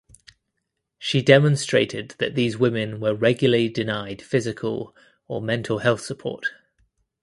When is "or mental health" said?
5.27-6.01